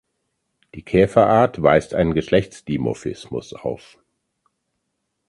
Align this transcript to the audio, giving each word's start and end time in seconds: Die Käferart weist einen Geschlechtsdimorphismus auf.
Die 0.73 0.81
Käferart 0.81 1.61
weist 1.61 1.93
einen 1.93 2.15
Geschlechtsdimorphismus 2.15 3.53
auf. 3.53 3.99